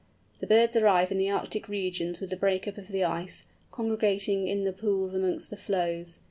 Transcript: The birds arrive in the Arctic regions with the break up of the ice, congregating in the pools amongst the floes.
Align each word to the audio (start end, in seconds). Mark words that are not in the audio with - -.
The 0.39 0.47
birds 0.47 0.75
arrive 0.75 1.11
in 1.11 1.19
the 1.19 1.29
Arctic 1.29 1.67
regions 1.69 2.19
with 2.19 2.31
the 2.31 2.35
break 2.35 2.67
up 2.67 2.79
of 2.79 2.87
the 2.87 3.03
ice, 3.03 3.45
congregating 3.69 4.47
in 4.47 4.63
the 4.63 4.73
pools 4.73 5.13
amongst 5.13 5.51
the 5.51 5.57
floes. 5.57 6.19